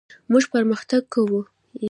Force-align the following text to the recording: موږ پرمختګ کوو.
موږ 0.31 0.43
پرمختګ 0.53 1.01
کوو. 1.13 1.39